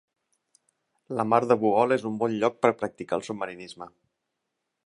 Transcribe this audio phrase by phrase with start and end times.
[1.19, 3.93] La mar de Bohol és un bon lloc per practicar el submarinisme.